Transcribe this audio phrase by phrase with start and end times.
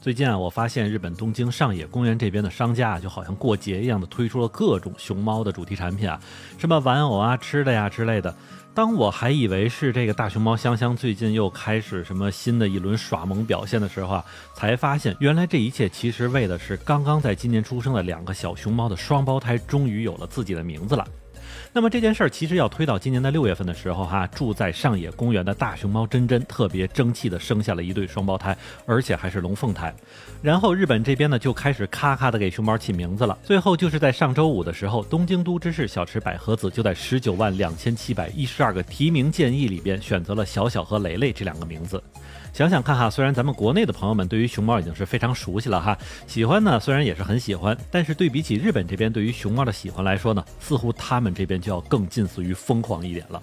[0.00, 6.18] 最近啊，我发现日本东京上野公园这边的商家啊，就好像过节一样的推出了各种熊猫的主题产品啊，
[6.56, 8.34] 什么玩偶啊、吃的呀之类的。
[8.72, 21.06] 当我还以为是这个大熊猫香香最近又开始什么新的一轮耍萌表现的时候啊，才发现原来这一切其实为的是刚刚在今年出生的两个小熊猫的双胞胎终于有了自己的名字了。
[21.72, 29.94] 那么这件事儿其实要推到今年的六月份的时候，哈，住在上野公园的大熊猫珍珍特别争气的生下了一对双胞胎，而且还是龙凤胎。
[30.42, 33.38] 然后日本这边呢就开始咔咔的给熊猫起名字了。
[33.42, 42.02] 最后就是在上周五的时候，东京都知事小池百合子就在十九万两千七百一十二个提名建议里边选择了小小和蕾蕾这两个名字。
[42.52, 45.96] 想想看哈，虽然咱们国内的朋友们对于熊猫已经是非常熟悉了哈，
[46.26, 53.40] 喜欢呢虽然也是很喜欢，但是对比起日本这边对于熊猫的喜欢来说呢，似乎他们这边就要更近似于疯狂一点了。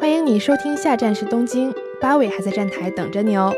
[0.00, 3.52] 欢迎你收听，下站是东京，八尾还在站台等着你哦。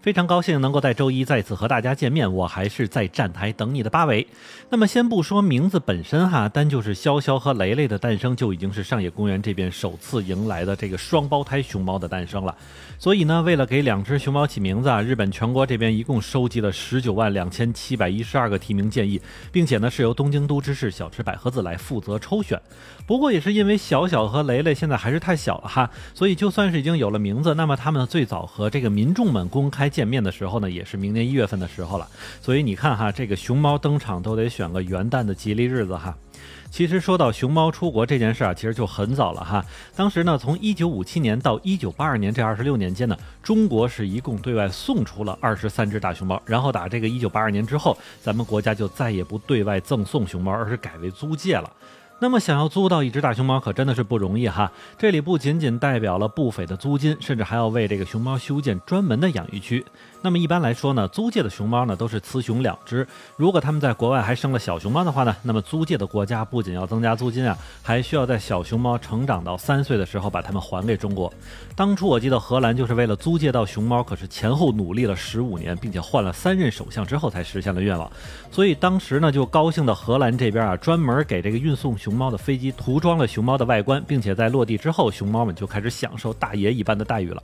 [0.00, 4.24] 非常高兴能够在周一再次和大家见面，我还是在站台等你的八尾。
[4.70, 12.54] 那么先不说名字本身哈，单就是潇潇和蕾蕾的诞生就已经是上野公园这边首次迎来的这个双胞胎熊猫的诞生了。
[12.96, 22.60] 所以呢，为了给两只熊猫起名字啊，日本全国这边一共收集了十九万两千七百一十二个提名建议，并且呢是由东京都知事小池百合子来负责抽选。
[23.04, 29.87] 不过也是因为小小和蕾蕾现在还是太小了哈，所以就算是已经有了名字，那么他们最早和这个民众们公开。
[29.88, 32.08] 见面的时候呢，也是明年一月份的时候了，
[32.40, 36.16] 所以你看哈，这个熊猫登场都得选个元旦的吉利日子哈。
[36.70, 39.64] 其实说到熊猫出国这件事啊，其实就很早了哈。
[39.96, 46.40] 当时呢，从一九五七年到一九八二年这二十六年间呢，中国是一共对外送出了二十三只大熊猫。
[46.44, 51.72] 然后打这个一九八二年之后，咱们国家就再也不对外赠送熊猫，而是改为租借了。
[52.20, 54.72] 那么想要租到一只大熊猫可真的是不容易哈！
[54.98, 59.86] 这里不仅仅代表了不菲的租金，甚至还要为这个熊猫修建专门的养育区。
[60.20, 63.06] 那么一般来说呢，租借的熊猫呢都是雌雄两只。
[63.36, 71.32] 如果他们在国外还生了小熊猫的话呢，那么租借的国家不仅要增加租金啊，还需要在小熊猫成长到三岁的时候把它们还给中国。
[71.76, 78.10] 当初我记得荷兰就是为了租借到熊猫，可是前后努力了十五年，并且换了三任首相之后才实现了愿望。
[78.50, 82.07] 所以当时呢，就高兴的荷兰这边啊，专门给这个运送熊。
[82.08, 87.42] 熊猫的飞机涂装了熊猫的外观，并且在落地之后，熊猫们就开始享受大爷一般的待遇了。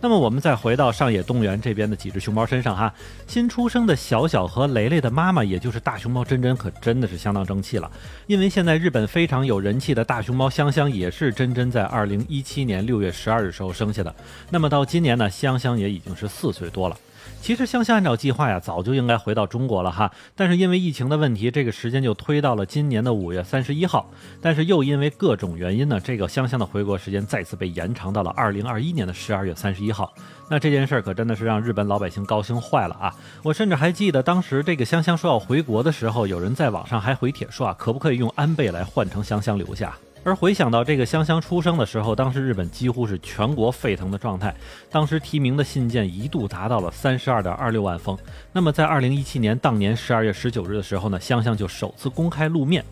[0.00, 2.94] 那么我们再回到上野动物园这边的几只熊猫身上哈，
[3.26, 7.90] 新出生的小小和蕾蕾的妈妈，也就是大熊猫珍珍，可真的是相当争气了。
[8.28, 14.14] 因为现在日本非常有人气的大熊猫香香，也是珍珍在二零一七年六月十二日时候生下的。
[14.50, 16.96] 那么到今年呢，香香也已经是四岁多了。
[17.40, 24.10] 其实香香按照计划呀，早就应该回到中国了哈，但是因为疫情的问题，这个时间就推到了今年的五月三十一号。
[24.42, 30.12] 但是又因为各种原因呢，这个香香的回国时间再次被延长到了二零二一年的十二月三十一号。
[30.48, 33.14] 那这件事儿可真的是让日本老百姓高兴坏了啊！
[33.42, 39.96] 我甚至还记得当时这个香香说要回国的时候，有人在网上还回帖说啊，可不可以用安倍来换成香香留下？
[40.26, 44.52] 而回想到这个香香出生的时候，当时日本几乎是全国沸腾的状态，
[44.90, 48.18] 当时提名的信件一度达到了三十二点二六万封。
[48.52, 52.84] 那么在二零一七年当年十二月十九日的时候呢，香香就首次公开露面。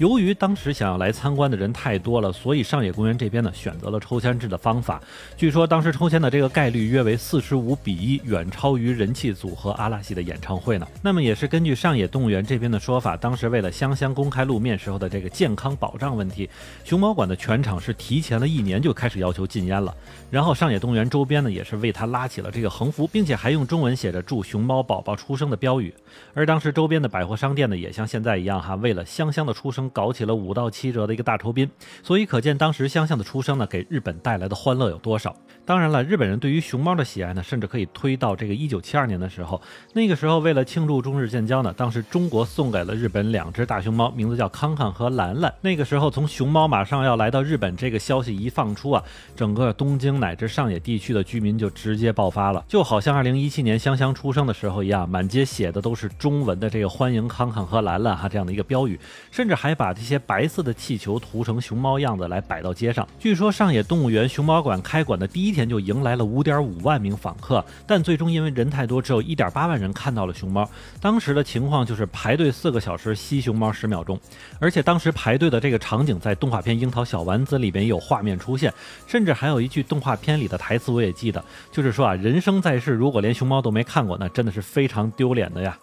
[0.00, 4.98] 由于当时想要来参观的人太多了，所以上野公园这边呢选择了抽签制的方法。
[5.36, 10.88] 据说当时抽签的这个概率约为四十五比一，远超于人气组合阿拉西的演唱会呢。
[11.02, 16.48] 那么也是根据上野动物园这边的说法，当时为了香香公开露面时候的这个健康保障问题，
[16.82, 19.94] 熊猫馆的全场是提前了一年就开始要求禁烟了。
[20.30, 25.92] 然后上野动物园周边呢也是为他拉起了这个横幅，并且还用中文写着“祝熊猫宝宝出生”的标语。
[26.32, 29.89] 而当时周边的百货商店呢也像现在一样哈，为了香香的出生。
[29.92, 31.68] 搞起了五到七折的一个大酬宾，
[32.02, 35.34] 所以可见当时香香的出生呢，给日本带来的欢乐有多少。
[35.66, 39.60] 当然了，日本人对于熊猫的喜爱呢，甚至可以推到这个一九七二年的时候。
[39.92, 45.52] 那个时候，为了庆祝中日建交呢，当时中国送给了日本两只大熊猫，名字叫康康和兰兰。
[45.60, 49.02] 那个时候，从熊猫马上要来到日本这个消息一放出啊，
[49.34, 58.98] 整个东京乃至上野地区的居民就直接爆发了，就好像二零一七年香香出生的时候一样，满街写的都是中文的这个欢迎康康和兰兰哈这样的一个标语，
[59.30, 59.69] 甚至还。
[59.70, 63.06] 还把这些白色的气球涂成熊猫样子来摆到街上。
[63.20, 70.68] 据说上野动物园熊猫馆开馆的第一天就迎来了五点五万名访客，但最终因为人太多，只有一点八万人看到了熊猫。
[71.00, 74.18] 当时的情况就是排队四个小时吸熊猫十秒钟，
[74.58, 78.74] 而且当时排队的这个场景在动画片《樱桃小丸子》里边有画面出现，
[79.06, 85.78] 甚至还有一句动画片里的台词我也记得，就是说啊，人生在世如果连熊猫都没看过，那真的是非常丢脸的呀。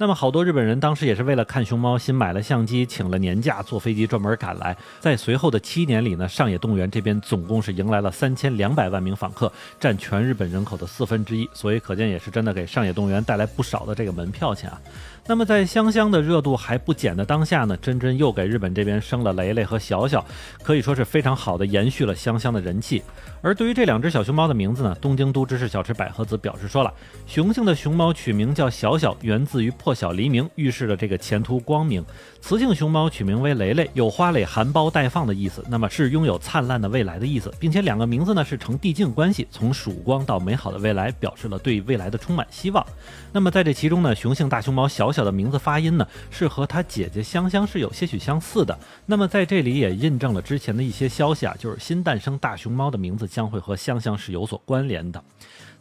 [0.00, 4.74] 那么好多日本人当时也是为了看熊猫，新买了相机，请了年假，坐飞机专门赶来。
[4.98, 14.80] 在随后的七年里呢，上野动物园这边总共是迎来了三千两百万名访客，占全日本人口的四分之一，所以可见也是真的给上野动物园带来不少的这个门票钱啊。
[15.26, 20.24] 那么在香香的热度还不减的当下呢，真真又给日本这边生了雷雷和小小，
[20.62, 23.02] 可以说是非常好的延续了香香的人气。
[23.42, 26.90] 而对于这两只小熊猫的名字呢，东京都知事小池百合子表示说了，
[27.26, 32.02] 雄性的熊猫取名叫小小，源自于破晓黎明，预示着这个前途光明；
[32.40, 42.84] 雌性熊猫取名为雷雷，有花蕾含苞待放的意思，那么是拥有灿烂的未来的意思，并且两个名字呢是呈递进关系，从曙光到美好的未来，表示了对未来的充满希望。
[43.32, 48.78] 那么在这其中呢，雄性大熊猫小小的名字发音呢是和它姐姐香香是有些许相似的。
[49.06, 55.22] 那么在这里也印证了之前的一些消息啊，就是新诞生大熊猫的名字将会和香香是有所关联的。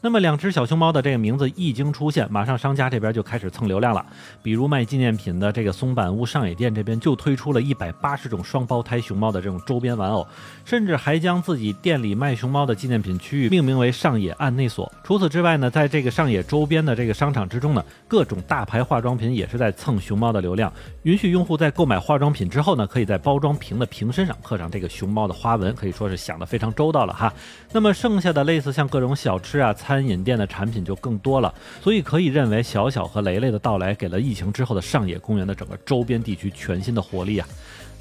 [0.02, 4.06] 那么两只小熊猫的这个名字一经出现，马上商家这边就开始蹭流量了。
[4.42, 10.26] 比如卖纪念品的这个松坂屋上野店这边就推出了一百八十种双胞胎熊猫的这种周边玩偶，
[10.64, 14.90] 甚至还将自己店里卖熊猫的纪念品区域命名为上野案内所。
[15.04, 20.72] 除此之外呢，在这个上野周边的这个商场之中呢，各种大牌化妆品也是在蹭熊猫的流量，
[21.04, 27.34] 允许用户在购买化妆品之后呢，可以在包装瓶的瓶身上刻上这个熊猫的花纹，可以说是想得非常周到了哈。
[27.74, 29.76] 那么剩下的类似像各种小吃啊。
[29.89, 31.52] 餐餐饮店的产品就更多了，
[31.82, 37.48] 所以可以认为小小和雷雷的到来给了疫情之后的上野公园的整个周边地区全新的活力啊。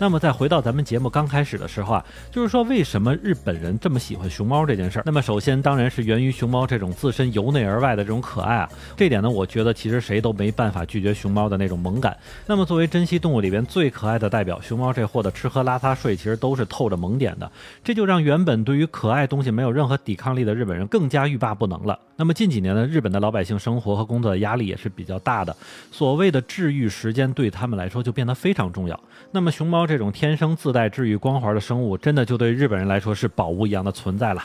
[0.01, 5.03] 那么再回到咱们节目刚开始的时候啊，就是说为什么日本人这么喜欢熊猫这件事儿？
[5.05, 8.71] 那么首先当然是源于熊猫这种自身由内而外的这种可爱啊。
[8.97, 12.17] 这点呢，我觉得其实谁都没办法拒绝熊猫的那种萌感。
[12.47, 17.51] 那么作为珍稀动物里边最可爱的代表，熊猫这货的吃喝拉撒睡其实都是透着萌点的，
[17.83, 21.99] 这就让原本对于可爱东西没有任何抵抗力的日本人更加欲罢不能了。
[22.15, 25.57] 那么近几年呢，日本的老百姓生活和工作的压力也是比较大的，
[25.91, 29.01] 所谓的治愈时间对他们来说就变得非常重要。
[29.33, 29.88] 那么熊猫。
[29.89, 34.45] 这种天生自带治愈光环的生物，真的就对日本人来说是宝物一样的存在了。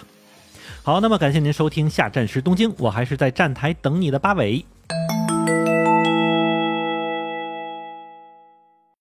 [0.81, 4.65] 好，那么感谢您收听下站时东京，我还是在站台等你的八尾。